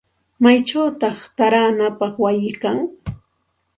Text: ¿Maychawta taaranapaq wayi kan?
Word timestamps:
¿Maychawta 0.43 1.07
taaranapaq 1.37 2.13
wayi 2.23 2.51
kan? 2.61 2.77